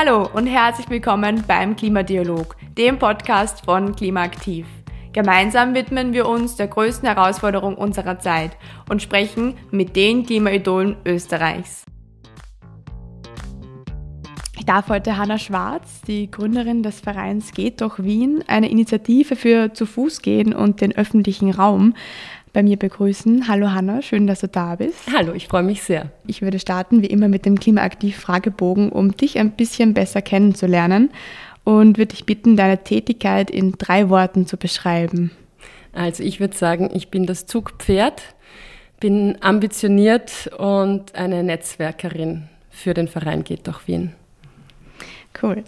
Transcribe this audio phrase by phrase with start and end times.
[0.00, 4.64] Hallo und herzlich willkommen beim Klimadialog, dem Podcast von Klimaaktiv.
[5.12, 8.52] Gemeinsam widmen wir uns der größten Herausforderung unserer Zeit
[8.88, 11.84] und sprechen mit den Klimaidolen Österreichs.
[14.56, 19.74] Ich darf heute Hanna Schwarz, die Gründerin des Vereins Geht doch Wien, eine Initiative für
[19.74, 21.94] zu Fuß gehen und den öffentlichen Raum
[22.58, 23.46] bei mir begrüßen.
[23.46, 24.98] Hallo Hanna, schön, dass du da bist.
[25.16, 26.10] Hallo, ich freue mich sehr.
[26.26, 31.10] Ich würde starten wie immer mit dem Klimaaktiv-Fragebogen, um dich ein bisschen besser kennenzulernen
[31.62, 35.30] und würde dich bitten, deine Tätigkeit in drei Worten zu beschreiben.
[35.92, 38.22] Also ich würde sagen, ich bin das Zugpferd,
[38.98, 44.14] bin ambitioniert und eine Netzwerkerin für den Verein Geht doch Wien.
[45.40, 45.62] Cool.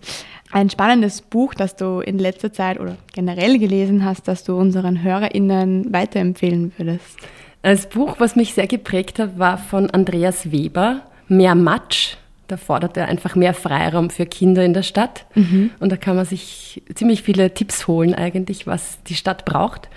[0.52, 5.02] Ein spannendes Buch, das du in letzter Zeit oder generell gelesen hast, das du unseren
[5.02, 7.18] HörerInnen weiterempfehlen würdest?
[7.62, 12.16] Das Buch, was mich sehr geprägt hat, war von Andreas Weber, Mehr Matsch.
[12.48, 15.26] Da fordert er einfach mehr Freiraum für Kinder in der Stadt.
[15.36, 15.70] Mhm.
[15.78, 19.88] Und da kann man sich ziemlich viele Tipps holen, eigentlich, was die Stadt braucht.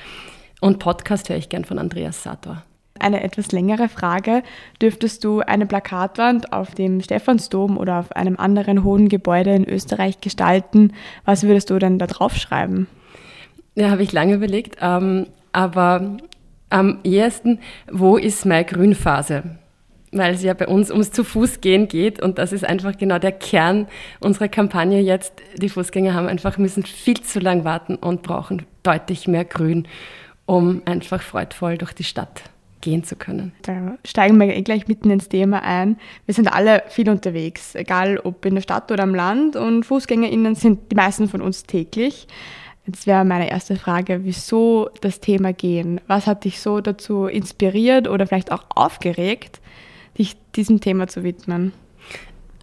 [0.62, 2.64] Und Podcast höre ich gern von Andreas Sator
[3.00, 4.44] eine etwas längere Frage.
[4.82, 10.22] Dürftest du eine Plakatwand auf dem Stephansdom oder auf einem anderen hohen Gebäude in Österreich
[10.22, 10.94] gestalten?
[11.26, 12.88] Was würdest du denn da drauf schreiben?
[13.76, 14.78] Ja, habe ich lange überlegt.
[14.82, 16.18] Ähm, aber
[16.70, 17.60] am ehesten,
[17.92, 19.44] wo ist meine Grünphase?
[20.12, 23.18] Weil es ja bei uns ums zu Fuß gehen geht und das ist einfach genau
[23.18, 23.88] der Kern
[24.20, 25.34] unserer Kampagne jetzt.
[25.58, 29.88] Die Fußgänger haben einfach müssen viel zu lang warten und brauchen deutlich mehr Grün,
[30.46, 32.53] um einfach freudvoll durch die Stadt
[32.84, 33.54] gehen zu können.
[33.64, 35.98] Da steigen wir eh gleich mitten ins Thema ein.
[36.26, 40.54] Wir sind alle viel unterwegs, egal ob in der Stadt oder am Land und FußgängerInnen
[40.56, 42.28] sind die meisten von uns täglich.
[42.86, 46.02] Jetzt wäre meine erste Frage, wieso das Thema Gehen?
[46.08, 49.62] Was hat dich so dazu inspiriert oder vielleicht auch aufgeregt,
[50.18, 51.72] dich diesem Thema zu widmen?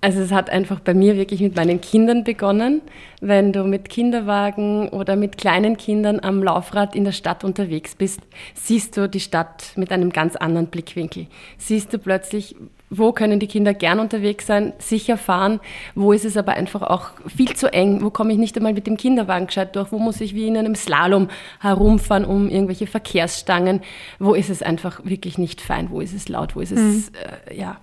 [0.01, 2.81] Also es hat einfach bei mir wirklich mit meinen Kindern begonnen.
[3.21, 8.21] Wenn du mit Kinderwagen oder mit kleinen Kindern am Laufrad in der Stadt unterwegs bist,
[8.55, 11.27] siehst du die Stadt mit einem ganz anderen Blickwinkel.
[11.59, 12.57] Siehst du plötzlich,
[12.89, 15.61] wo können die Kinder gern unterwegs sein, sicher fahren,
[15.95, 18.87] wo ist es aber einfach auch viel zu eng, wo komme ich nicht einmal mit
[18.87, 21.29] dem Kinderwagen gescheit durch, wo muss ich wie in einem Slalom
[21.61, 23.83] herumfahren um irgendwelche Verkehrsstangen,
[24.19, 27.05] wo ist es einfach wirklich nicht fein, wo ist es laut, wo ist es, mhm.
[27.49, 27.79] äh, ja.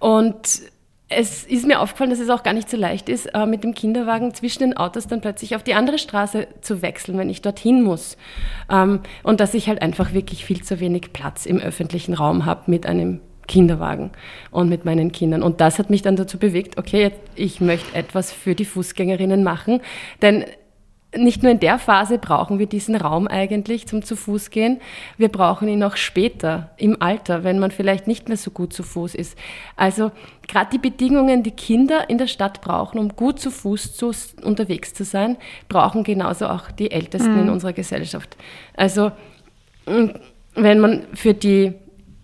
[0.00, 0.62] Und
[1.08, 3.74] es ist mir aufgefallen, dass es auch gar nicht so leicht ist, äh, mit dem
[3.74, 7.82] Kinderwagen zwischen den Autos dann plötzlich auf die andere Straße zu wechseln, wenn ich dorthin
[7.82, 8.18] muss.
[8.70, 12.70] Ähm, und dass ich halt einfach wirklich viel zu wenig Platz im öffentlichen Raum habe
[12.70, 14.10] mit einem Kinderwagen
[14.50, 15.42] und mit meinen Kindern.
[15.42, 19.80] Und das hat mich dann dazu bewegt, okay, ich möchte etwas für die Fußgängerinnen machen,
[20.20, 20.44] denn
[21.16, 24.80] nicht nur in der Phase brauchen wir diesen Raum eigentlich zum zu Fuß gehen,
[25.16, 28.82] wir brauchen ihn auch später im Alter, wenn man vielleicht nicht mehr so gut zu
[28.82, 29.38] Fuß ist.
[29.76, 30.12] Also
[30.46, 34.92] gerade die Bedingungen, die Kinder in der Stadt brauchen, um gut zu Fuß zu, unterwegs
[34.92, 35.38] zu sein,
[35.68, 37.42] brauchen genauso auch die Ältesten mhm.
[37.42, 38.36] in unserer Gesellschaft.
[38.76, 39.12] Also
[39.86, 41.72] wenn man für die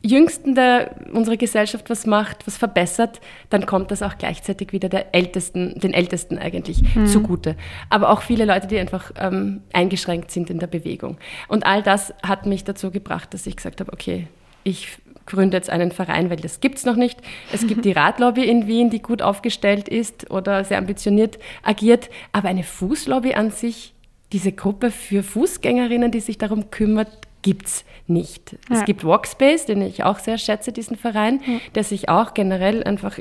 [0.07, 5.15] Jüngsten der unserer Gesellschaft was macht, was verbessert, dann kommt das auch gleichzeitig wieder der
[5.15, 7.07] Ältesten, den Ältesten eigentlich mhm.
[7.07, 7.57] zugute.
[7.89, 11.17] Aber auch viele Leute, die einfach ähm, eingeschränkt sind in der Bewegung.
[11.49, 14.27] Und all das hat mich dazu gebracht, dass ich gesagt habe, okay,
[14.63, 17.19] ich gründe jetzt einen Verein, weil das gibt es noch nicht.
[17.51, 22.49] Es gibt die Radlobby in Wien, die gut aufgestellt ist oder sehr ambitioniert agiert, aber
[22.49, 23.95] eine Fußlobby an sich,
[24.33, 27.09] diese Gruppe für Fußgängerinnen, die sich darum kümmert,
[27.45, 28.57] gibt es nicht.
[28.69, 28.79] Ja.
[28.79, 31.59] Es gibt Walkspace, den ich auch sehr schätze, diesen Verein, ja.
[31.77, 33.19] der sich auch generell einfach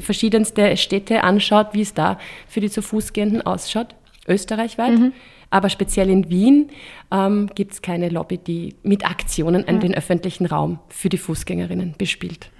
[0.00, 2.18] verschiedenste Städte anschaut, wie es da
[2.48, 3.94] für die zu Fuß gehenden ausschaut,
[4.26, 4.98] österreichweit.
[4.98, 5.12] Mhm.
[5.50, 6.70] Aber speziell in Wien
[7.10, 9.72] ähm, gibt es keine Lobby, die mit Aktionen ja.
[9.74, 12.50] den öffentlichen Raum für die Fußgängerinnen bespielt.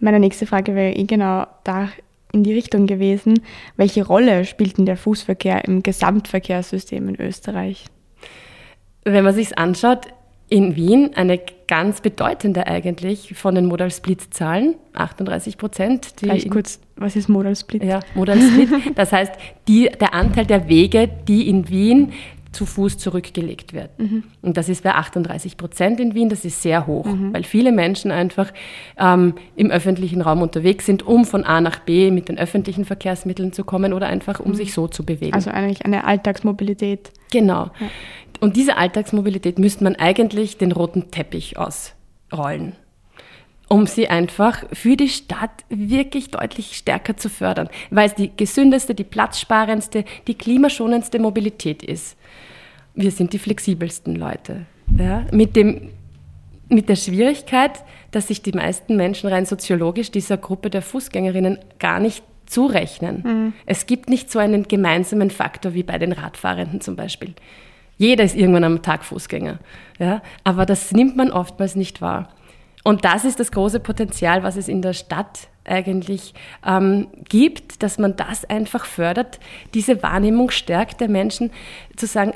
[0.00, 1.88] Meine nächste Frage wäre eh genau da
[2.32, 3.40] in die Richtung gewesen.
[3.76, 7.84] Welche Rolle spielt denn der Fußverkehr im Gesamtverkehrssystem in Österreich?
[9.04, 10.08] Wenn man sich anschaut,
[10.48, 16.08] in Wien eine ganz bedeutende eigentlich von den Modal Split Zahlen, 38 Prozent.
[16.16, 17.82] Vielleicht kurz, was ist Modal Split?
[17.82, 18.68] Ja, Modal Split.
[18.94, 19.32] das heißt,
[19.66, 22.12] die, der Anteil der Wege, die in Wien
[22.56, 23.90] zu Fuß zurückgelegt werden.
[23.98, 24.22] Mhm.
[24.40, 27.34] Und das ist bei 38 Prozent in Wien, das ist sehr hoch, mhm.
[27.34, 28.50] weil viele Menschen einfach
[28.98, 33.52] ähm, im öffentlichen Raum unterwegs sind, um von A nach B mit den öffentlichen Verkehrsmitteln
[33.52, 34.54] zu kommen oder einfach um mhm.
[34.54, 35.34] sich so zu bewegen.
[35.34, 37.10] Also eigentlich eine Alltagsmobilität.
[37.30, 37.70] Genau.
[37.78, 37.90] Ja.
[38.40, 42.74] Und diese Alltagsmobilität müsste man eigentlich den roten Teppich ausrollen,
[43.68, 48.94] um sie einfach für die Stadt wirklich deutlich stärker zu fördern, weil es die gesündeste,
[48.94, 52.16] die platzsparendste, die klimaschonendste Mobilität ist.
[52.94, 54.66] Wir sind die flexibelsten Leute.
[54.98, 55.26] Ja?
[55.32, 55.90] Mit, dem,
[56.68, 62.00] mit der Schwierigkeit, dass sich die meisten Menschen rein soziologisch dieser Gruppe der Fußgängerinnen gar
[62.00, 63.22] nicht zurechnen.
[63.24, 63.52] Mhm.
[63.66, 67.34] Es gibt nicht so einen gemeinsamen Faktor wie bei den Radfahrenden zum Beispiel.
[67.96, 69.58] Jeder ist irgendwann am Tag Fußgänger.
[69.98, 70.22] Ja?
[70.44, 72.28] Aber das nimmt man oftmals nicht wahr.
[72.84, 76.34] Und das ist das große Potenzial, was es in der Stadt eigentlich
[76.64, 79.40] ähm, gibt, dass man das einfach fördert,
[79.74, 81.50] diese Wahrnehmung stärkt der Menschen,
[81.96, 82.34] zu sagen,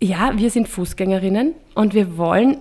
[0.00, 2.58] ja, wir sind Fußgängerinnen und wir wollen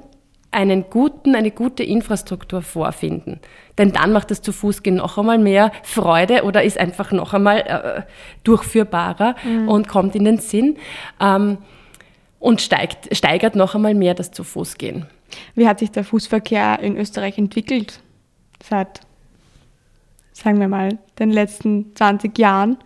[0.50, 3.40] einen guten, eine gute Infrastruktur vorfinden.
[3.78, 7.60] Denn dann macht das zu Fußgehen noch einmal mehr Freude oder ist einfach noch einmal
[7.62, 8.02] äh,
[8.44, 9.68] durchführbarer mhm.
[9.68, 10.78] und kommt in den Sinn
[11.20, 11.58] ähm,
[12.40, 15.08] und steigt, steigert noch einmal mehr das zu Fußgehen.
[15.56, 18.02] Wie hat sich der Fußverkehr in Österreich entwickelt
[18.64, 19.00] seit,
[20.34, 22.78] sagen wir mal, den letzten 20 Jahren?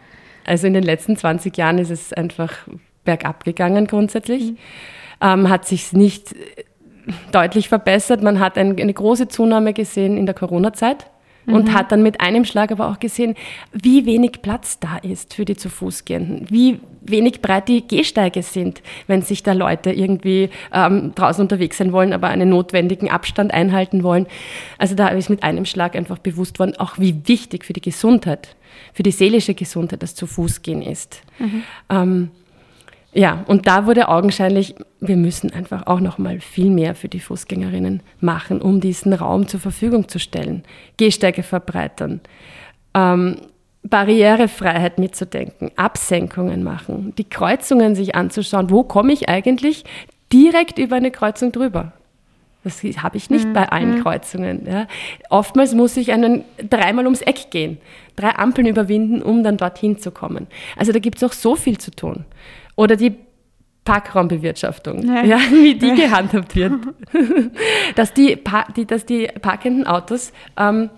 [0.46, 2.54] Also in den letzten 20 Jahren ist es einfach
[3.04, 4.52] bergab gegangen grundsätzlich.
[4.52, 4.58] Mhm.
[5.20, 6.36] Ähm, hat sich nicht
[7.32, 8.22] deutlich verbessert.
[8.22, 11.08] Man hat ein, eine große Zunahme gesehen in der Corona-Zeit
[11.48, 11.74] und mhm.
[11.74, 13.36] hat dann mit einem Schlag aber auch gesehen,
[13.72, 18.44] wie wenig Platz da ist für die zu Fuß gehenden, wie wenig breit die Gehsteige
[18.44, 23.54] sind, wenn sich da Leute irgendwie ähm, draußen unterwegs sein wollen, aber einen notwendigen Abstand
[23.54, 24.28] einhalten wollen.
[24.78, 28.56] Also da ist mit einem Schlag einfach bewusst worden, auch wie wichtig für die Gesundheit,
[28.94, 31.22] für die seelische Gesundheit das zu Fuß gehen ist.
[31.40, 31.64] Mhm.
[31.90, 32.32] Ähm,
[33.14, 37.20] ja, und da wurde augenscheinlich, wir müssen einfach auch noch mal viel mehr für die
[37.20, 40.64] Fußgängerinnen machen, um diesen Raum zur Verfügung zu stellen,
[40.98, 42.22] Gehsteige verbreitern,
[42.94, 43.38] ähm,
[43.84, 48.70] Barrierefreiheit mitzudenken, Absenkungen machen, die Kreuzungen sich anzuschauen.
[48.70, 49.86] Wo komme ich eigentlich
[50.32, 51.94] direkt über eine Kreuzung drüber?
[52.64, 53.54] Das habe ich nicht mhm.
[53.54, 54.04] bei allen mhm.
[54.04, 54.68] Kreuzungen.
[54.70, 54.88] Ja.
[55.30, 57.78] Oftmals muss ich einen dreimal ums Eck gehen,
[58.18, 60.48] drei Ampeln überwinden, um dann dorthin zu kommen.
[60.76, 62.26] Also da gibt es auch so viel zu tun.
[62.78, 63.18] Oder die
[63.84, 65.24] Parkraumbewirtschaftung, ja.
[65.24, 66.74] ja wie die gehandhabt wird.
[67.96, 68.38] dass, die,
[68.76, 70.90] die, dass die parkenden Autos ähm,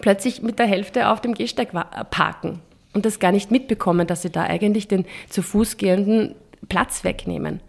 [0.00, 1.70] plötzlich mit der Hälfte auf dem Gehsteig
[2.10, 2.60] parken
[2.92, 6.34] und das gar nicht mitbekommen, dass sie da eigentlich den zu Fuß gehenden
[6.68, 7.60] Platz wegnehmen.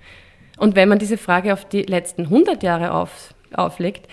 [0.57, 4.07] Und wenn man diese Frage auf die letzten 100 Jahre auf, auflegt,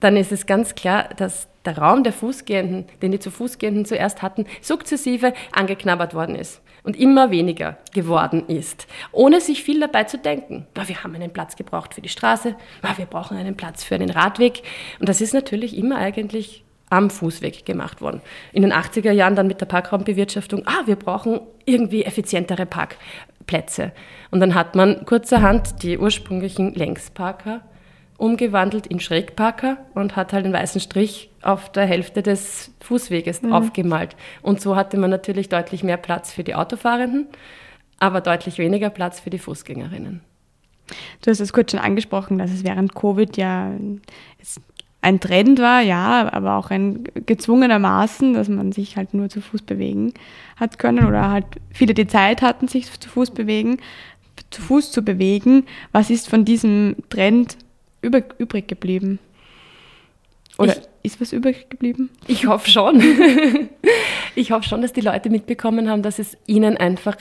[0.00, 4.22] dann ist es ganz klar, dass der Raum der Fußgehenden, den die zu Fußgehenden zuerst
[4.22, 10.18] hatten, sukzessive angeknabbert worden ist und immer weniger geworden ist, ohne sich viel dabei zu
[10.18, 10.66] denken.
[10.86, 12.54] wir haben einen Platz gebraucht für die Straße,
[12.96, 14.62] wir brauchen einen Platz für den Radweg.
[15.00, 18.22] Und das ist natürlich immer eigentlich am Fußweg gemacht worden.
[18.52, 23.90] In den 80er Jahren dann mit der Parkraumbewirtschaftung, ah, wir brauchen irgendwie effizientere Parkplätze.
[24.30, 27.62] Und dann hat man kurzerhand die ursprünglichen Längsparker
[28.18, 33.52] umgewandelt in Schrägparker und hat halt einen weißen Strich auf der Hälfte des Fußweges mhm.
[33.52, 34.16] aufgemalt.
[34.42, 37.26] Und so hatte man natürlich deutlich mehr Platz für die Autofahrenden,
[37.98, 40.20] aber deutlich weniger Platz für die Fußgängerinnen.
[41.22, 43.72] Du hast es kurz schon angesprochen, dass es während Covid ja
[45.02, 49.62] ein Trend war, ja, aber auch ein gezwungenermaßen, dass man sich halt nur zu Fuß
[49.62, 50.12] bewegen
[50.56, 53.78] hat können oder halt viele die Zeit hatten, sich zu Fuß bewegen,
[54.50, 55.64] zu Fuß zu bewegen.
[55.92, 57.56] Was ist von diesem Trend
[58.06, 59.18] über, übrig geblieben?
[60.58, 62.10] Oder ich, ist was übrig geblieben?
[62.26, 63.02] Ich hoffe schon.
[64.34, 67.16] ich hoffe schon, dass die Leute mitbekommen haben, dass es ihnen einfach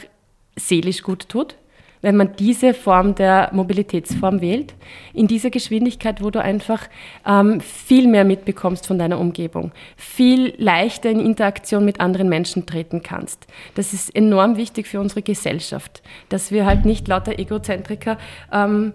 [0.56, 1.56] seelisch gut tut,
[2.02, 4.76] wenn man diese Form der Mobilitätsform wählt,
[5.14, 6.88] in dieser Geschwindigkeit, wo du einfach
[7.26, 13.02] ähm, viel mehr mitbekommst von deiner Umgebung, viel leichter in Interaktion mit anderen Menschen treten
[13.02, 13.48] kannst.
[13.74, 18.18] Das ist enorm wichtig für unsere Gesellschaft, dass wir halt nicht lauter Egozentriker
[18.54, 18.94] ähm,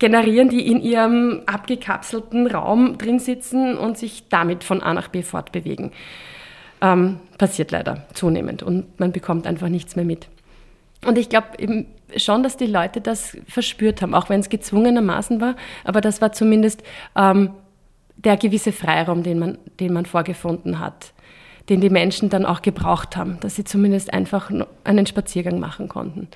[0.00, 5.22] generieren, die in ihrem abgekapselten Raum drin sitzen und sich damit von A nach B
[5.22, 5.92] fortbewegen.
[6.80, 10.28] Ähm, passiert leider zunehmend und man bekommt einfach nichts mehr mit.
[11.06, 15.40] Und ich glaube eben schon, dass die Leute das verspürt haben, auch wenn es gezwungenermaßen
[15.40, 15.54] war,
[15.84, 16.82] aber das war zumindest
[17.14, 17.50] ähm,
[18.16, 21.12] der gewisse Freiraum, den man, den man vorgefunden hat,
[21.68, 24.50] den die Menschen dann auch gebraucht haben, dass sie zumindest einfach
[24.84, 26.28] einen Spaziergang machen konnten.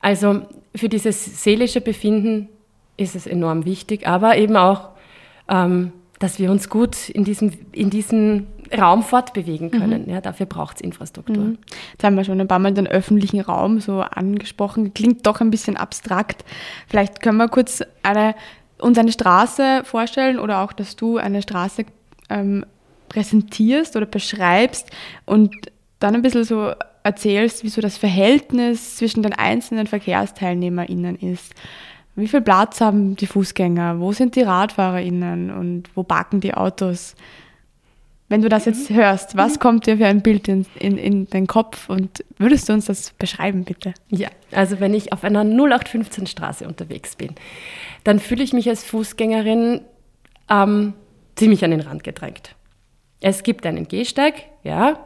[0.00, 0.42] Also
[0.74, 2.48] für dieses seelische Befinden
[2.98, 4.90] ist es enorm wichtig, aber eben auch,
[5.48, 10.02] ähm, dass wir uns gut in diesem, in diesem Raum fortbewegen können.
[10.04, 10.10] Mhm.
[10.10, 11.44] Ja, dafür braucht es Infrastruktur.
[11.44, 11.58] Mhm.
[11.92, 14.92] Jetzt haben wir schon ein paar Mal den öffentlichen Raum so angesprochen.
[14.92, 16.44] Klingt doch ein bisschen abstrakt.
[16.88, 18.34] Vielleicht können wir kurz eine,
[18.78, 21.84] uns eine Straße vorstellen oder auch, dass du eine Straße
[22.28, 22.66] ähm,
[23.08, 24.90] präsentierst oder beschreibst
[25.24, 25.54] und
[26.00, 26.72] dann ein bisschen so
[27.04, 31.54] erzählst, wie so das Verhältnis zwischen den einzelnen VerkehrsteilnehmerInnen ist.
[32.18, 34.00] Wie viel Platz haben die Fußgänger?
[34.00, 37.14] Wo sind die RadfahrerInnen und wo parken die Autos?
[38.28, 38.96] Wenn du das jetzt mhm.
[38.96, 39.58] hörst, was mhm.
[39.60, 43.12] kommt dir für ein Bild in, in, in den Kopf und würdest du uns das
[43.12, 43.94] beschreiben, bitte?
[44.08, 47.36] Ja, also wenn ich auf einer 0815 Straße unterwegs bin,
[48.02, 49.82] dann fühle ich mich als Fußgängerin
[50.50, 50.94] ähm,
[51.36, 52.56] ziemlich an den Rand gedrängt.
[53.20, 54.98] Es gibt einen Gehsteig, ja.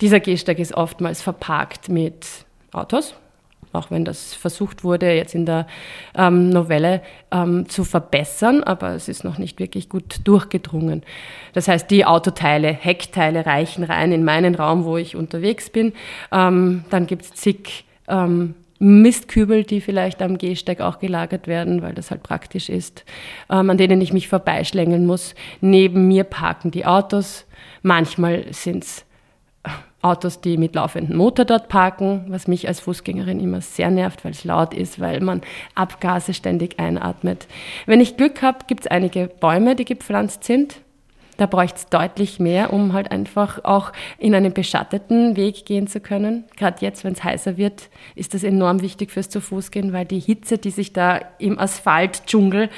[0.00, 2.26] Dieser Gehsteig ist oftmals verparkt mit
[2.72, 3.14] Autos,
[3.76, 5.66] auch wenn das versucht wurde, jetzt in der
[6.16, 11.02] ähm, Novelle ähm, zu verbessern, aber es ist noch nicht wirklich gut durchgedrungen.
[11.52, 15.92] Das heißt, die Autoteile, Heckteile reichen rein in meinen Raum, wo ich unterwegs bin.
[16.32, 21.94] Ähm, dann gibt es zig ähm, Mistkübel, die vielleicht am Gehsteig auch gelagert werden, weil
[21.94, 23.04] das halt praktisch ist,
[23.50, 25.34] ähm, an denen ich mich vorbeischlängeln muss.
[25.60, 27.46] Neben mir parken die Autos.
[27.82, 29.04] Manchmal sind es
[30.06, 34.32] Autos, die mit laufendem Motor dort parken, was mich als Fußgängerin immer sehr nervt, weil
[34.32, 35.42] es laut ist, weil man
[35.74, 37.46] Abgase ständig einatmet.
[37.86, 40.80] Wenn ich Glück habe, gibt es einige Bäume, die gepflanzt sind.
[41.36, 46.00] Da bräuchte es deutlich mehr, um halt einfach auch in einen beschatteten Weg gehen zu
[46.00, 46.44] können.
[46.56, 50.06] Gerade jetzt, wenn es heißer wird, ist das enorm wichtig fürs zu Fuß gehen, weil
[50.06, 52.70] die Hitze, die sich da im Asphaltdschungel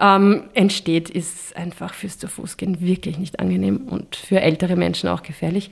[0.00, 5.08] ähm, entsteht, ist einfach fürs zu Fuß gehen wirklich nicht angenehm und für ältere Menschen
[5.08, 5.70] auch gefährlich.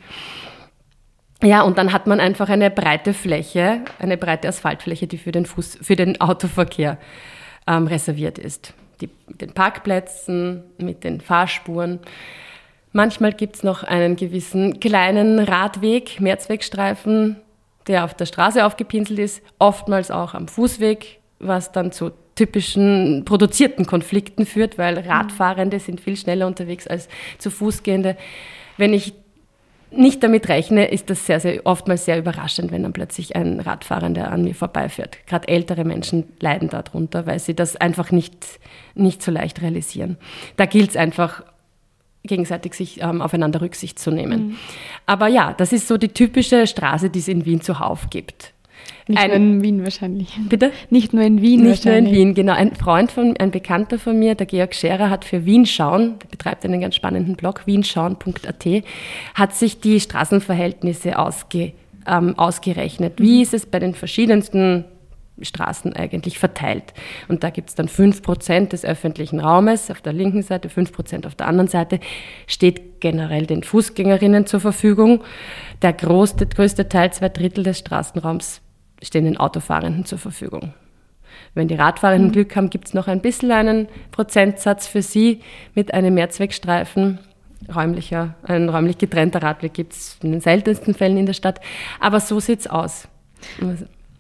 [1.43, 5.47] Ja, und dann hat man einfach eine breite Fläche, eine breite Asphaltfläche, die für den,
[5.47, 6.99] Fuß, für den Autoverkehr
[7.67, 8.75] ähm, reserviert ist.
[9.01, 12.01] Die, mit den Parkplätzen, mit den Fahrspuren.
[12.91, 17.37] Manchmal gibt es noch einen gewissen kleinen Radweg, Mehrzweckstreifen,
[17.87, 23.87] der auf der Straße aufgepinselt ist, oftmals auch am Fußweg, was dann zu typischen produzierten
[23.87, 28.17] Konflikten führt, weil Radfahrende sind viel schneller unterwegs als zu Fußgehende.
[28.77, 29.13] Wenn ich
[29.91, 34.31] nicht damit rechne, ist das sehr, sehr oftmals sehr überraschend, wenn dann plötzlich ein Radfahrender
[34.31, 35.27] an mir vorbeifährt.
[35.27, 38.47] Gerade ältere Menschen leiden darunter, weil sie das einfach nicht,
[38.95, 40.17] nicht so leicht realisieren.
[40.57, 41.43] Da gilt es einfach,
[42.25, 44.49] gegenseitig sich ähm, aufeinander Rücksicht zu nehmen.
[44.49, 44.57] Mhm.
[45.07, 48.53] Aber ja, das ist so die typische Straße, die es in Wien zuhauf gibt.
[49.07, 50.39] Nicht ein, nur in Wien wahrscheinlich.
[50.49, 50.71] Bitte?
[50.91, 52.53] Nicht nur in Wien Nicht nur in Wien, genau.
[52.53, 56.29] Ein Freund von, ein Bekannter von mir, der Georg Scherer, hat für Wien schauen, der
[56.29, 58.85] betreibt einen ganz spannenden Blog, wienschauen.at,
[59.35, 61.73] hat sich die Straßenverhältnisse ausge,
[62.07, 63.15] ähm, ausgerechnet.
[63.19, 63.43] Wie mhm.
[63.43, 64.85] ist es bei den verschiedensten
[65.41, 66.95] Straßen eigentlich verteilt.
[67.29, 71.35] Und da gibt es dann 5% des öffentlichen Raumes auf der linken Seite, 5% auf
[71.35, 72.01] der anderen Seite,
[72.47, 75.23] steht generell den Fußgängerinnen zur Verfügung.
[75.83, 78.61] Der größte, größte Teil, zwei Drittel des Straßenraums,
[79.03, 80.75] stehen den Autofahrenden zur Verfügung.
[81.55, 82.33] Wenn die Radfahrenden mhm.
[82.33, 85.41] Glück haben, gibt es noch ein bisschen einen Prozentsatz für sie
[85.75, 87.19] mit einem Mehrzweckstreifen.
[87.75, 91.61] Räumlicher, ein räumlich getrennter Radweg gibt es in den seltensten Fällen in der Stadt.
[92.01, 93.09] Aber so sieht es aus.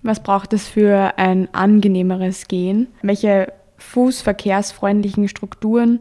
[0.02, 2.88] Was braucht es für ein angenehmeres Gehen?
[3.02, 6.00] Welche fußverkehrsfreundlichen Strukturen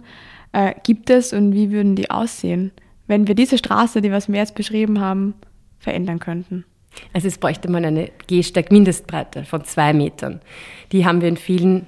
[0.51, 2.71] äh, gibt es und wie würden die aussehen,
[3.05, 5.35] wenn wir diese Straße, die was wir jetzt beschrieben haben,
[5.79, 6.65] verändern könnten?
[7.13, 10.41] Also es bräuchte man eine Gehsteig-Mindestbreite von zwei Metern.
[10.91, 11.87] Die haben wir in vielen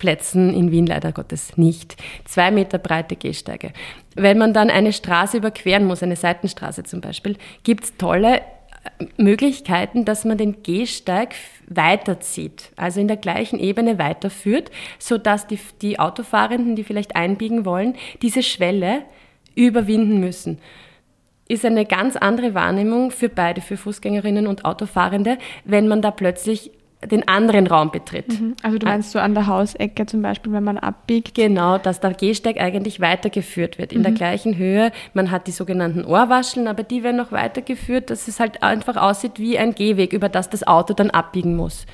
[0.00, 1.96] Plätzen in Wien leider Gottes nicht.
[2.24, 3.72] Zwei Meter breite Gehsteige.
[4.16, 8.40] Wenn man dann eine Straße überqueren muss, eine Seitenstraße zum Beispiel, gibt es tolle äh,
[9.18, 11.34] Möglichkeiten, dass man den Gehsteig
[11.68, 17.94] weiterzieht, also in der gleichen Ebene weiterführt, sodass die, die Autofahrenden, die vielleicht einbiegen wollen,
[18.22, 19.02] diese Schwelle
[19.54, 20.58] überwinden müssen
[21.50, 26.70] ist eine ganz andere Wahrnehmung für beide, für Fußgängerinnen und Autofahrende, wenn man da plötzlich
[27.04, 28.28] den anderen Raum betritt.
[28.40, 28.54] Mhm.
[28.62, 31.34] Also du meinst so an der Hausecke zum Beispiel, wenn man abbiegt?
[31.34, 34.04] Genau, dass der Gehsteig eigentlich weitergeführt wird, in mhm.
[34.04, 34.92] der gleichen Höhe.
[35.14, 39.38] Man hat die sogenannten Ohrwascheln, aber die werden noch weitergeführt, dass es halt einfach aussieht
[39.38, 41.86] wie ein Gehweg, über das das Auto dann abbiegen muss.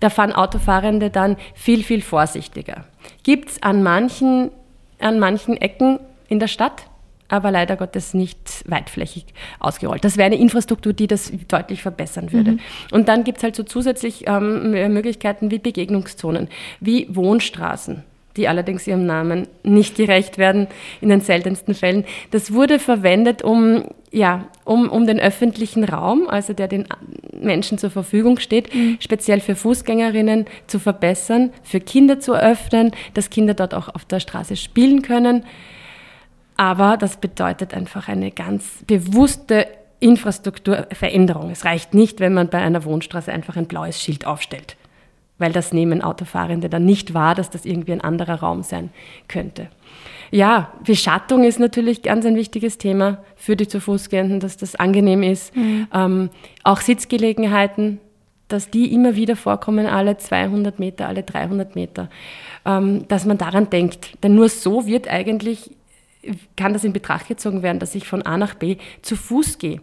[0.00, 2.84] Da fahren Autofahrende dann viel, viel vorsichtiger.
[3.22, 4.50] Gibt es an manchen,
[4.98, 6.86] an manchen Ecken in der Stadt
[7.32, 9.24] aber leider Gottes nicht weitflächig
[9.58, 10.04] ausgerollt.
[10.04, 12.52] Das wäre eine Infrastruktur, die das deutlich verbessern würde.
[12.52, 12.60] Mhm.
[12.90, 16.48] Und dann gibt es halt so zusätzlich ähm, Möglichkeiten wie Begegnungszonen,
[16.80, 18.04] wie Wohnstraßen
[18.36, 20.66] die allerdings ihrem Namen nicht gerecht werden
[21.00, 22.04] in den seltensten Fällen.
[22.30, 26.86] Das wurde verwendet, um, ja, um, um den öffentlichen Raum, also der den
[27.38, 28.96] Menschen zur Verfügung steht, mhm.
[29.00, 34.20] speziell für Fußgängerinnen zu verbessern, für Kinder zu öffnen, dass Kinder dort auch auf der
[34.20, 35.44] Straße spielen können.
[36.62, 39.66] Aber das bedeutet einfach eine ganz bewusste
[39.98, 41.50] Infrastrukturveränderung.
[41.50, 44.76] Es reicht nicht, wenn man bei einer Wohnstraße einfach ein blaues Schild aufstellt,
[45.38, 48.90] weil das nehmen Autofahrende dann nicht wahr, dass das irgendwie ein anderer Raum sein
[49.26, 49.70] könnte.
[50.30, 54.76] Ja, Beschattung ist natürlich ganz ein wichtiges Thema für die zu Fuß gehenden, dass das
[54.76, 55.56] angenehm ist.
[55.56, 55.88] Mhm.
[55.92, 56.30] Ähm,
[56.62, 57.98] auch Sitzgelegenheiten,
[58.46, 62.08] dass die immer wieder vorkommen, alle 200 Meter, alle 300 Meter,
[62.64, 64.22] ähm, dass man daran denkt.
[64.22, 65.72] Denn nur so wird eigentlich
[66.56, 69.80] kann das in Betracht gezogen werden, dass ich von A nach B zu Fuß gehe,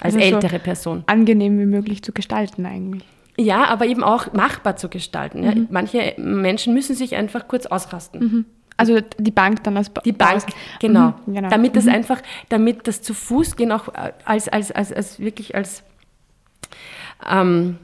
[0.00, 1.04] als also ältere so Person.
[1.06, 3.04] Angenehm wie möglich zu gestalten eigentlich.
[3.36, 5.40] Ja, aber eben auch machbar zu gestalten.
[5.40, 5.46] Mhm.
[5.46, 5.54] Ja.
[5.70, 8.20] Manche Menschen müssen sich einfach kurz ausrasten.
[8.20, 8.44] Mhm.
[8.76, 10.44] Also die Bank dann als ba Die Bank,
[10.78, 11.14] genau.
[11.26, 11.48] Mhm, genau.
[11.50, 11.92] Damit das mhm.
[11.92, 13.88] einfach, damit das zu Fuß gehen auch
[14.24, 15.82] als, als, als, als wirklich als,
[17.30, 17.78] ähm,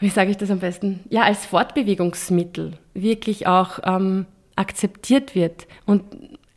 [0.00, 1.00] wie sage ich das am besten?
[1.10, 4.26] Ja, als Fortbewegungsmittel wirklich auch ähm,
[4.56, 6.02] akzeptiert wird und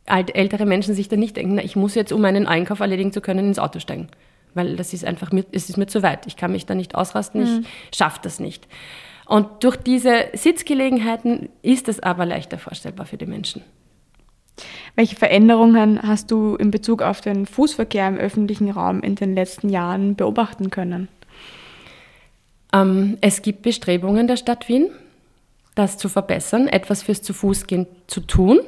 [0.06, 3.20] ältere Menschen sich dann nicht denken, na, ich muss jetzt, um einen Einkauf erledigen zu
[3.20, 4.08] können, ins Auto steigen.
[4.54, 6.26] Weil das ist einfach, mir, es ist mir zu weit.
[6.26, 7.66] Ich kann mich da nicht ausrasten, mhm.
[7.90, 8.66] ich schaffe das nicht.
[9.26, 13.62] Und durch diese Sitzgelegenheiten ist es aber leichter vorstellbar für die Menschen.
[14.94, 19.70] Welche Veränderungen hast du in Bezug auf den Fußverkehr im öffentlichen Raum in den letzten
[19.70, 21.08] Jahren beobachten können?
[22.74, 24.90] Ähm, es gibt Bestrebungen der Stadt Wien,
[25.74, 28.60] das zu verbessern, etwas fürs Zu-Fuß-Gehen zu tun.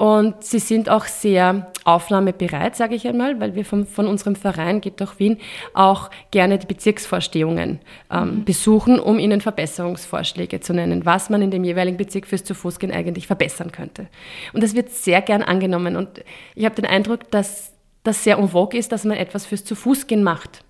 [0.00, 4.80] Und sie sind auch sehr aufnahmebereit, sage ich einmal, weil wir vom, von unserem Verein
[4.80, 5.36] Geht durch Wien
[5.74, 7.80] auch gerne die Bezirksvorstehungen
[8.10, 8.44] ähm, mhm.
[8.46, 13.26] besuchen, um ihnen Verbesserungsvorschläge zu nennen, was man in dem jeweiligen Bezirk fürs Zu-Fuß-Gehen eigentlich
[13.26, 14.06] verbessern könnte.
[14.54, 15.96] Und das wird sehr gern angenommen.
[15.96, 19.66] Und ich habe den Eindruck, dass das sehr en vogue ist, dass man etwas fürs
[19.66, 20.64] Zu-Fuß-Gehen macht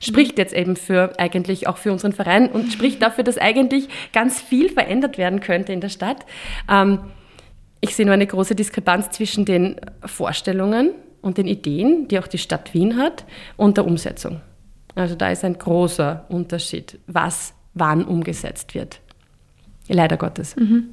[0.00, 4.38] spricht jetzt eben für eigentlich auch für unseren Verein und spricht dafür, dass eigentlich ganz
[4.38, 6.26] viel verändert werden könnte in der Stadt.
[6.70, 7.00] Ähm,
[7.80, 12.38] ich sehe nur eine große Diskrepanz zwischen den Vorstellungen und den Ideen, die auch die
[12.38, 13.24] Stadt Wien hat,
[13.56, 14.40] und der Umsetzung.
[14.94, 19.00] Also da ist ein großer Unterschied, was wann umgesetzt wird.
[19.88, 20.56] Leider Gottes.
[20.56, 20.88] Mhm.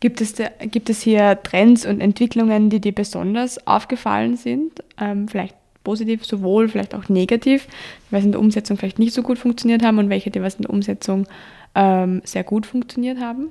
[0.00, 4.82] Gibt es, da, gibt es hier Trends und Entwicklungen, die dir besonders aufgefallen sind?
[4.98, 7.68] Ähm, vielleicht positiv, sowohl vielleicht auch negativ,
[8.10, 10.56] weil es in der Umsetzung vielleicht nicht so gut funktioniert haben und welche, die was
[10.56, 11.26] in der Umsetzung
[11.74, 13.50] ähm, sehr gut funktioniert haben?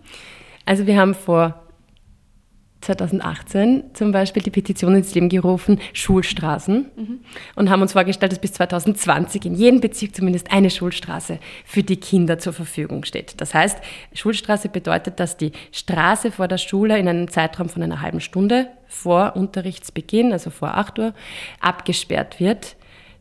[0.66, 1.63] Also wir haben vor
[2.84, 7.20] 2018 zum Beispiel die Petition ins Leben gerufen, Schulstraßen, mhm.
[7.56, 11.98] und haben uns vorgestellt, dass bis 2020 in jedem Bezirk zumindest eine Schulstraße für die
[11.98, 13.42] Kinder zur Verfügung steht.
[13.42, 13.80] Das heißt,
[14.14, 18.68] Schulstraße bedeutet, dass die Straße vor der Schule in einem Zeitraum von einer halben Stunde
[18.88, 21.14] vor Unterrichtsbeginn, also vor 8 Uhr,
[21.60, 22.76] abgesperrt wird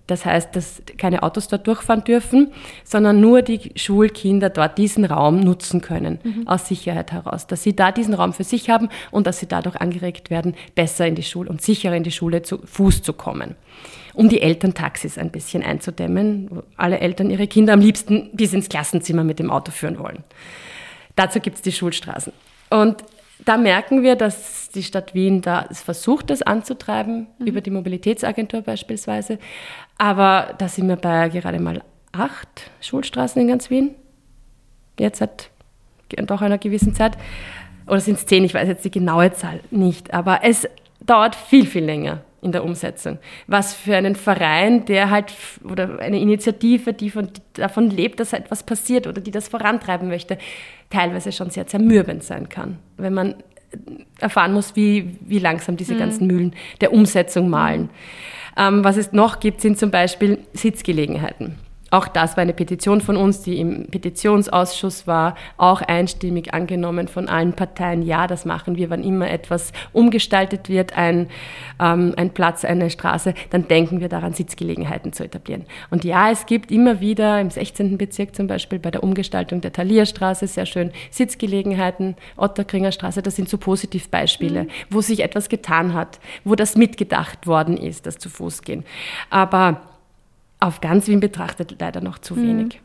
[0.06, 2.53] das heißt, dass keine Autos dort durchfahren dürfen,
[2.85, 6.48] sondern nur die Schulkinder dort diesen Raum nutzen können, mhm.
[6.48, 7.46] aus Sicherheit heraus.
[7.46, 11.07] Dass sie da diesen Raum für sich haben und dass sie dadurch angeregt werden, besser
[11.07, 13.55] in die Schule und sicherer in die Schule zu Fuß zu kommen.
[14.14, 18.68] Um die Elterntaxis ein bisschen einzudämmen, wo alle Eltern ihre Kinder am liebsten bis ins
[18.68, 20.24] Klassenzimmer mit dem Auto führen wollen.
[21.16, 22.33] Dazu gibt es die Schulstraßen.
[22.70, 23.05] Und
[23.44, 27.46] da merken wir, dass die Stadt Wien da versucht, das anzutreiben, mhm.
[27.46, 29.38] über die Mobilitätsagentur beispielsweise.
[30.02, 33.94] Aber da sind wir bei gerade mal acht Schulstraßen in ganz Wien.
[34.98, 35.50] Jetzt seit
[36.08, 37.16] doch einer gewissen Zeit.
[37.86, 38.42] Oder sind es zehn?
[38.42, 40.12] Ich weiß jetzt die genaue Zahl nicht.
[40.12, 40.66] Aber es
[41.06, 43.18] dauert viel, viel länger in der Umsetzung.
[43.46, 48.64] Was für einen Verein, der halt, oder eine Initiative, die von, davon lebt, dass etwas
[48.64, 50.36] passiert oder die das vorantreiben möchte,
[50.90, 53.36] teilweise schon sehr zermürbend sein kann, wenn man
[54.18, 55.98] erfahren muss, wie, wie langsam diese mhm.
[55.98, 57.88] ganzen Mühlen der Umsetzung malen.
[58.56, 61.56] Ähm, was es noch gibt, sind zum Beispiel Sitzgelegenheiten.
[61.92, 67.28] Auch das war eine Petition von uns, die im Petitionsausschuss war, auch einstimmig angenommen von
[67.28, 68.00] allen Parteien.
[68.00, 71.28] Ja, das machen wir, wann immer etwas umgestaltet wird, ein,
[71.78, 75.66] ähm, ein Platz, eine Straße, dann denken wir daran, Sitzgelegenheiten zu etablieren.
[75.90, 77.98] Und ja, es gibt immer wieder im 16.
[77.98, 83.50] Bezirk zum Beispiel bei der Umgestaltung der Thalia-Straße sehr schön Sitzgelegenheiten, Otterkringer Straße, das sind
[83.50, 84.68] so Positivbeispiele, mhm.
[84.88, 88.83] wo sich etwas getan hat, wo das mitgedacht worden ist, das zu Fuß gehen.
[89.28, 89.83] Aber
[90.62, 92.48] auf ganz Wien betrachtet leider noch zu mhm.
[92.48, 92.81] wenig.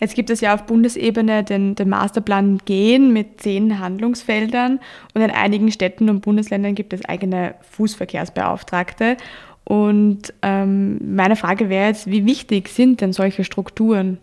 [0.00, 4.80] Jetzt gibt es ja auf Bundesebene den, den, Masterplan Gehen mit zehn Handlungsfeldern
[5.14, 9.16] und in einigen Städten und Bundesländern gibt es eigene Fußverkehrsbeauftragte.
[9.64, 14.18] Und ähm, meine Frage wäre jetzt, wie wichtig sind denn solche Strukturen?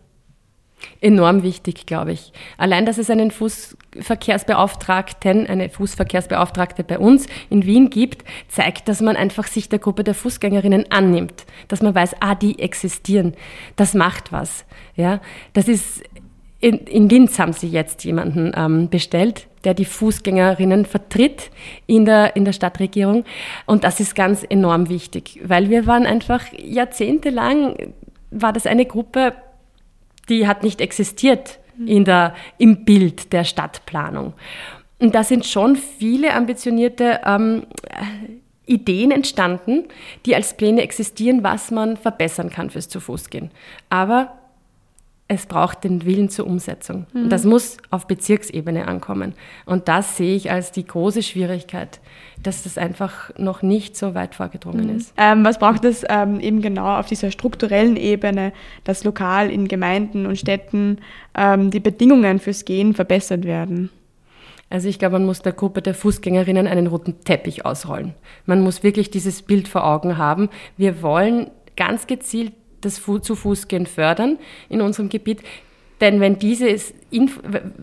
[1.02, 2.32] Enorm wichtig, glaube ich.
[2.58, 9.16] Allein, dass es einen Fußverkehrsbeauftragten, eine Fußverkehrsbeauftragte bei uns in Wien gibt, zeigt, dass man
[9.16, 11.46] einfach sich der Gruppe der Fußgängerinnen annimmt.
[11.68, 13.34] Dass man weiß, ah, die existieren.
[13.76, 14.66] Das macht was.
[14.96, 15.20] Ja,
[15.54, 16.04] das ist,
[16.60, 21.52] in, in Linz haben sie jetzt jemanden ähm, bestellt, der die Fußgängerinnen vertritt
[21.86, 23.26] in der, in der Stadtregierung.
[23.66, 27.94] Und das ist ganz enorm wichtig, weil wir waren einfach jahrzehntelang,
[28.32, 29.34] war das eine Gruppe,
[30.30, 34.34] die hat nicht existiert in der, im Bild der Stadtplanung.
[35.00, 37.68] Und da sind schon viele ambitionierte ähm,
[38.66, 39.86] Ideen entstanden,
[40.26, 43.52] die als Pläne existieren, was man verbessern kann fürs Zu-Fuß-Gehen.
[43.90, 44.38] Aber
[45.30, 47.06] es braucht den Willen zur Umsetzung.
[47.14, 47.24] Mhm.
[47.24, 49.34] Und das muss auf Bezirksebene ankommen.
[49.66, 52.00] Und das sehe ich als die große Schwierigkeit,
[52.42, 54.96] dass das einfach noch nicht so weit vorgedrungen mhm.
[54.96, 55.14] ist.
[55.18, 58.54] Ähm, was braucht es ähm, eben genau auf dieser strukturellen Ebene,
[58.86, 61.00] dass lokal in Gemeinden und Städten
[61.36, 63.90] ähm, die Bedingungen fürs Gehen verbessert werden?
[64.70, 68.14] Also ich glaube, man muss der Gruppe der Fußgängerinnen einen roten Teppich ausrollen.
[68.46, 70.50] Man muss wirklich dieses Bild vor Augen haben.
[70.76, 74.38] Wir wollen ganz gezielt das zu Fußgehen fördern
[74.70, 75.42] in unserem Gebiet.
[76.02, 76.94] Denn wenn, dieses,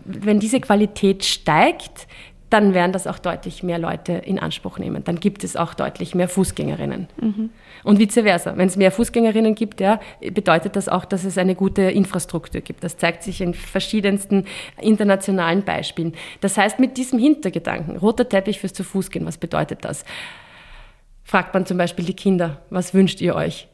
[0.05, 2.07] wenn diese Qualität steigt,
[2.49, 5.03] dann werden das auch deutlich mehr Leute in Anspruch nehmen.
[5.03, 7.07] Dann gibt es auch deutlich mehr Fußgängerinnen.
[7.19, 7.49] Mhm.
[7.83, 8.55] Und vice versa.
[8.55, 9.99] Wenn es mehr Fußgängerinnen gibt, ja,
[10.31, 12.83] bedeutet das auch, dass es eine gute Infrastruktur gibt.
[12.83, 14.45] Das zeigt sich in verschiedensten
[14.79, 16.13] internationalen Beispielen.
[16.39, 20.05] Das heißt, mit diesem Hintergedanken, roter Teppich fürs zu Fuß gehen, was bedeutet das?
[21.23, 23.67] Fragt man zum Beispiel die Kinder, was wünscht ihr euch?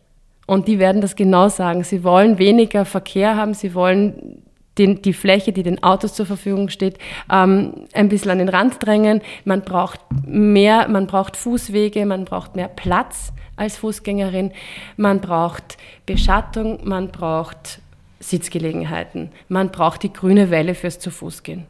[0.52, 1.86] Und die werden das genau sagen.
[1.86, 4.44] Sie wollen weniger Verkehr haben, sie wollen
[4.78, 6.98] den, die Fläche, die den Autos zur Verfügung steht,
[7.32, 9.22] ähm, ein bisschen an den Rand drängen.
[9.46, 14.52] Man braucht mehr, man braucht Fußwege, man braucht mehr Platz als Fußgängerin,
[14.98, 17.80] man braucht Beschattung, man braucht
[18.20, 21.66] Sitzgelegenheiten, man braucht die grüne Welle fürs zu Fuß gehen.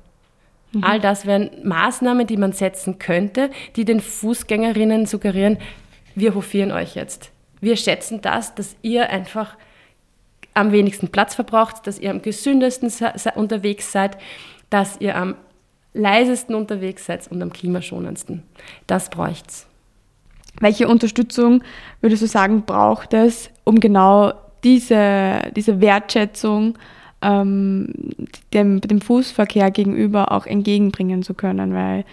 [0.72, 0.84] Mhm.
[0.84, 5.60] All das wären Maßnahmen, die man setzen könnte, die den Fußgängerinnen suggerieren,
[6.16, 7.32] wir hofieren euch jetzt.
[7.62, 9.56] Wir schätzen das, dass ihr einfach
[10.54, 12.92] am wenigsten Platz verbraucht, dass ihr am gesündesten
[13.36, 14.18] unterwegs seid,
[14.70, 15.36] dass ihr am
[15.94, 18.44] leisesten unterwegs seid und am klimaschonendsten.
[18.88, 19.68] Das bräucht's.
[20.60, 21.64] Welche Unterstützung
[22.02, 26.78] würdest du sagen, braucht es, um genau diese, diese Wertschätzung
[27.22, 27.88] ähm,
[28.54, 31.74] dem, dem Fußverkehr gegenüber auch entgegenbringen zu können?
[31.74, 32.06] Weil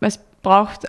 [0.00, 0.86] es braucht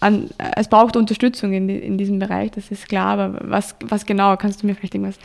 [0.00, 4.36] an, es braucht Unterstützung in, in diesem Bereich, das ist klar, aber was, was genau,
[4.36, 5.18] kannst du mir vielleicht irgendwas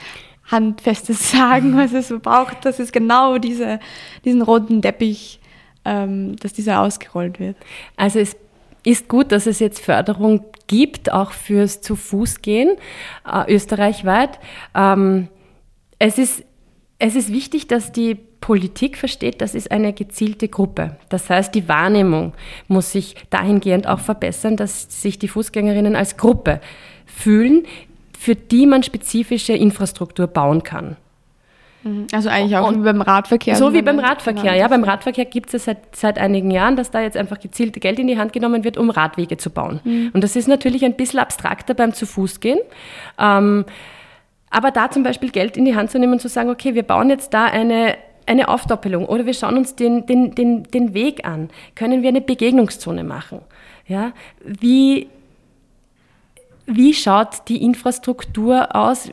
[0.50, 3.80] Handfestes sagen, was es so braucht, dass es genau diese,
[4.26, 5.40] diesen roten Teppich,
[5.86, 7.56] ähm, dass dieser ausgerollt wird?
[7.98, 8.36] Also es
[8.84, 12.76] ist gut, dass es jetzt Förderung gibt, auch fürs zu Fuß gehen,
[13.32, 14.40] äh, österreichweit.
[14.76, 15.28] Ähm,
[16.00, 16.44] es, ist,
[17.00, 20.98] es ist wichtig, dass die Politik versteht, das ist eine gezielte Gruppe.
[21.08, 22.34] Das heißt, die Wahrnehmung
[22.68, 26.60] muss sich dahingehend auch verbessern, dass sich die Fußgängerinnen als Gruppe
[27.06, 27.64] fühlen,
[28.20, 30.98] für die man spezifische Infrastruktur bauen kann.
[31.84, 32.08] Mhm.
[32.12, 33.56] Also eigentlich auch und wie beim Radverkehr.
[33.56, 34.68] So wie beim Radverkehr, ja.
[34.68, 38.08] Beim Radverkehr gibt es seit, seit einigen Jahren, dass da jetzt einfach gezielt Geld in
[38.08, 39.80] die Hand genommen wird, um Radwege zu bauen.
[39.86, 40.12] Mhm.
[40.14, 42.60] Und das ist natürlich ein bisschen abstrakter beim zu Fuß gehen.
[43.18, 43.64] Ähm,
[44.50, 46.84] aber da zum Beispiel Geld in die Hand zu nehmen und zu sagen, okay, wir
[46.84, 51.26] bauen jetzt da eine eine Aufdoppelung oder wir schauen uns den, den, den, den Weg
[51.26, 51.50] an.
[51.76, 53.42] Können wir eine Begegnungszone machen?
[53.88, 54.14] Ja?
[54.44, 55.08] Wie,
[56.66, 59.10] wie schaut die Infrastruktur aus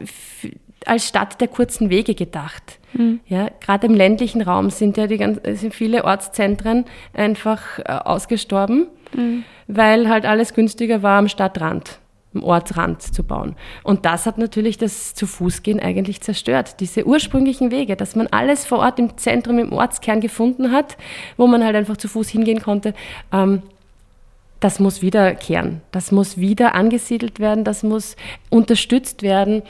[0.86, 2.78] als Stadt der kurzen Wege gedacht?
[2.92, 3.20] Mhm.
[3.26, 8.88] Ja, Gerade im ländlichen Raum sind ja die ganz, sind viele Ortszentren einfach äh, ausgestorben,
[9.14, 9.44] mhm.
[9.68, 11.99] weil halt alles günstiger war am Stadtrand
[12.34, 13.56] am Ortsrand zu bauen.
[13.82, 16.80] Und das hat natürlich das zu Fuß gehen eigentlich zerstört.
[16.80, 20.96] Diese ursprünglichen Wege, dass man alles vor Ort im Zentrum, im Ortskern gefunden hat,
[21.36, 22.94] wo man halt einfach zu Fuß hingehen konnte,
[23.32, 23.62] ähm,
[24.60, 25.80] das muss wiederkehren.
[25.90, 28.14] Das muss wieder angesiedelt werden, das muss
[28.50, 29.62] unterstützt werden,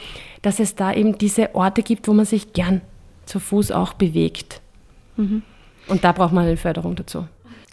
[0.42, 2.80] dass es da eben diese Orte gibt, wo man sich gern
[3.24, 4.60] zu Fuß auch bewegt.
[5.16, 5.42] Mhm.
[5.86, 7.26] Und da braucht man eine Förderung dazu.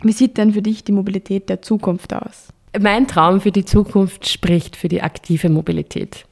[0.04, 2.50] Wie sieht denn für dich die Mobilität der Zukunft aus?
[2.80, 6.26] Mein Traum für die Zukunft spricht für die aktive Mobilität.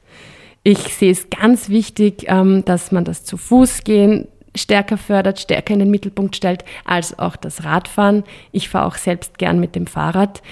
[0.62, 5.74] Ich sehe es ganz wichtig, ähm, dass man das zu Fuß gehen stärker fördert, stärker
[5.74, 8.24] in den Mittelpunkt stellt, als auch das Radfahren.
[8.52, 10.42] Ich fahre auch selbst gern mit dem Fahrrad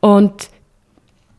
[0.00, 0.50] und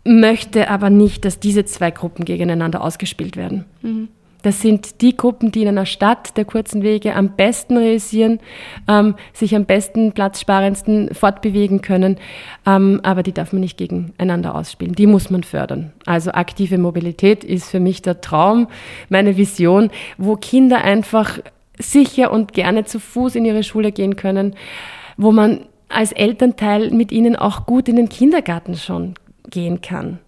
[0.04, 3.66] möchte aber nicht, dass diese zwei Gruppen gegeneinander ausgespielt werden.
[3.82, 4.08] Mhm.
[4.42, 8.40] Das sind die Gruppen, die in einer Stadt der kurzen Wege am besten realisieren,
[8.88, 12.18] ähm, sich am besten, platzsparendsten fortbewegen können.
[12.66, 14.96] Ähm, aber die darf man nicht gegeneinander ausspielen.
[14.96, 15.94] Die muss man fördern.
[16.06, 18.68] Also aktive Mobilität ist für mich der Traum,
[19.10, 21.40] meine Vision, wo Kinder einfach
[21.78, 24.56] sicher und gerne zu Fuß in ihre Schule gehen können,
[25.18, 29.16] wo man als Elternteil mit ihnen auch gut in den Kindergarten schon
[29.50, 30.20] gehen kann.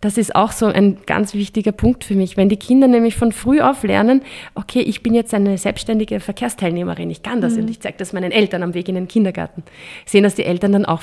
[0.00, 2.36] Das ist auch so ein ganz wichtiger Punkt für mich.
[2.36, 4.22] Wenn die Kinder nämlich von früh auf lernen,
[4.54, 7.62] okay, ich bin jetzt eine selbstständige Verkehrsteilnehmerin, ich kann das mhm.
[7.62, 9.62] und ich zeige das meinen Eltern am Weg in den Kindergarten,
[10.06, 11.02] sehen das die Eltern dann auch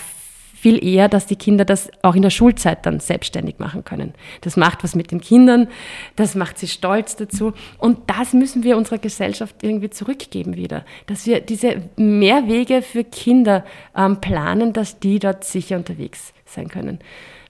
[0.57, 4.13] viel eher, dass die Kinder das auch in der Schulzeit dann selbstständig machen können.
[4.41, 5.67] Das macht was mit den Kindern,
[6.15, 7.53] das macht sie stolz dazu.
[7.77, 13.63] Und das müssen wir unserer Gesellschaft irgendwie zurückgeben wieder, dass wir diese Mehrwege für Kinder
[13.95, 16.99] ähm, planen, dass die dort sicher unterwegs sein können.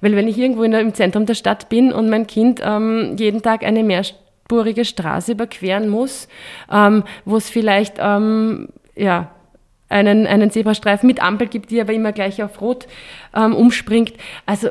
[0.02, 3.42] Weil wenn ich irgendwo der, im Zentrum der Stadt bin und mein Kind ähm, jeden
[3.42, 6.28] Tag eine mehrspurige Straße überqueren muss,
[6.72, 9.32] ähm, wo es vielleicht ähm, ja,
[9.90, 12.88] einen, einen Zebrastreifen mit Ampel gibt, die aber immer gleich auf Rot
[13.36, 14.14] ähm, umspringt.
[14.46, 14.70] Also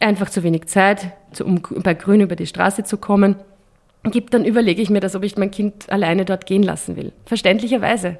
[0.00, 3.36] einfach zu wenig Zeit, zu, um bei Grün über die Straße zu kommen
[4.04, 7.12] gibt, dann überlege ich mir das, ob ich mein Kind alleine dort gehen lassen will.
[7.24, 8.18] Verständlicherweise.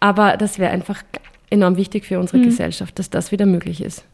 [0.00, 1.02] Aber das wäre einfach
[1.50, 2.44] enorm wichtig für unsere mhm.
[2.44, 4.04] Gesellschaft, dass das wieder möglich ist.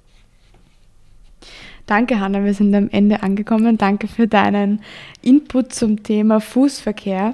[1.87, 2.45] Danke, Hanna.
[2.45, 3.77] Wir sind am Ende angekommen.
[3.77, 4.81] Danke für deinen
[5.21, 7.33] Input zum Thema Fußverkehr.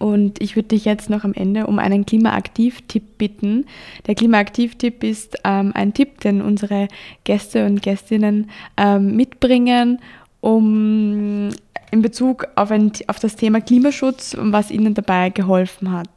[0.00, 3.66] Und ich würde dich jetzt noch am Ende um einen Klimaaktiv-Tipp bitten.
[4.08, 6.88] Der Klimaaktiv-Tipp ist ähm, ein Tipp, den unsere
[7.22, 10.00] Gäste und Gästinnen ähm, mitbringen,
[10.40, 11.50] um
[11.92, 16.10] in Bezug auf, ein, auf das Thema Klimaschutz und was ihnen dabei geholfen hat.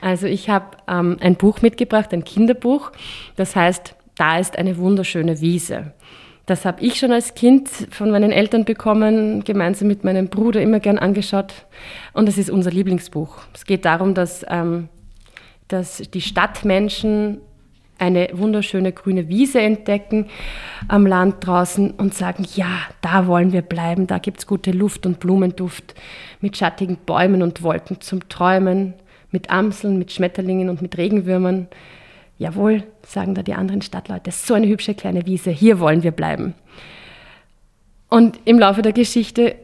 [0.00, 2.92] Also ich habe ähm, ein Buch mitgebracht, ein Kinderbuch.
[3.34, 5.92] Das heißt, da ist eine wunderschöne Wiese.
[6.46, 10.78] Das habe ich schon als Kind von meinen Eltern bekommen, gemeinsam mit meinem Bruder immer
[10.78, 11.66] gern angeschaut.
[12.12, 13.38] Und das ist unser Lieblingsbuch.
[13.52, 14.88] Es geht darum, dass, ähm,
[15.66, 17.40] dass die Stadtmenschen
[17.98, 20.26] eine wunderschöne grüne Wiese entdecken
[20.86, 22.68] am Land draußen und sagen, ja,
[23.00, 25.94] da wollen wir bleiben, da gibt es gute Luft und Blumenduft
[26.40, 28.94] mit schattigen Bäumen und Wolken zum Träumen,
[29.30, 31.68] mit Amseln, mit Schmetterlingen und mit Regenwürmern.
[32.38, 36.54] Jawohl, sagen da die anderen Stadtleute, so eine hübsche kleine Wiese, hier wollen wir bleiben.
[38.08, 39.56] Und im Laufe der Geschichte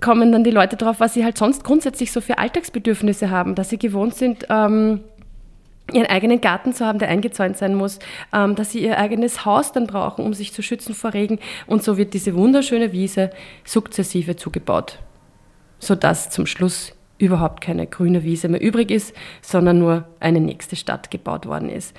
[0.00, 3.70] kommen dann die Leute drauf, was sie halt sonst grundsätzlich so für Alltagsbedürfnisse haben, dass
[3.70, 5.00] sie gewohnt sind, ähm,
[5.92, 7.98] ihren eigenen Garten zu haben, der eingezäunt sein muss,
[8.32, 11.38] ähm, dass sie ihr eigenes Haus dann brauchen, um sich zu schützen vor Regen.
[11.66, 13.30] Und so wird diese wunderschöne Wiese
[13.64, 14.98] sukzessive zugebaut,
[15.78, 21.10] sodass zum Schluss überhaupt keine grüne Wiese mehr übrig ist, sondern nur eine nächste Stadt
[21.12, 21.96] gebaut worden ist.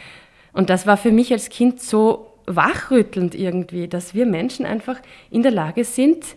[0.52, 4.98] Und das war für mich als Kind so wachrüttelnd irgendwie, dass wir Menschen einfach
[5.32, 6.36] in der Lage sind,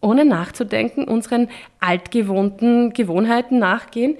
[0.00, 1.48] ohne nachzudenken, unseren
[1.80, 4.16] altgewohnten Gewohnheiten nachgehen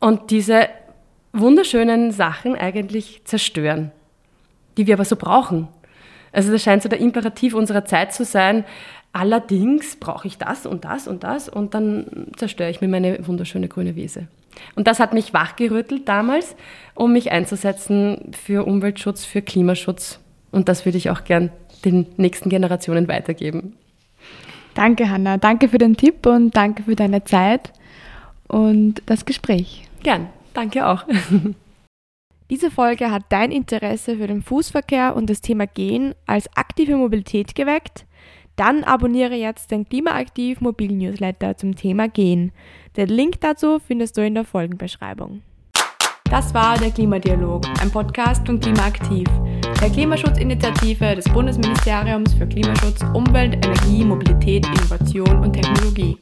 [0.00, 0.68] und diese
[1.32, 3.90] wunderschönen Sachen eigentlich zerstören,
[4.76, 5.68] die wir aber so brauchen.
[6.30, 8.64] Also das scheint so der Imperativ unserer Zeit zu sein,
[9.14, 13.68] Allerdings brauche ich das und das und das und dann zerstöre ich mir meine wunderschöne
[13.68, 14.26] grüne Wiese.
[14.74, 16.56] Und das hat mich wachgerüttelt damals,
[16.96, 20.18] um mich einzusetzen für Umweltschutz, für Klimaschutz.
[20.50, 21.50] Und das würde ich auch gern
[21.84, 23.76] den nächsten Generationen weitergeben.
[24.74, 25.36] Danke, Hanna.
[25.36, 27.72] Danke für den Tipp und danke für deine Zeit
[28.48, 29.84] und das Gespräch.
[30.02, 30.26] Gern.
[30.54, 31.04] Danke auch.
[32.50, 37.54] Diese Folge hat dein Interesse für den Fußverkehr und das Thema Gehen als aktive Mobilität
[37.54, 38.06] geweckt.
[38.56, 42.52] Dann abonniere jetzt den Klimaaktiv Mobil Newsletter zum Thema Gehen.
[42.96, 45.42] Den Link dazu findest du in der Folgenbeschreibung.
[46.30, 49.28] Das war der Klimadialog, ein Podcast von Klimaaktiv,
[49.80, 56.18] der Klimaschutzinitiative des Bundesministeriums für Klimaschutz, Umwelt, Energie, Mobilität, Innovation und Technologie.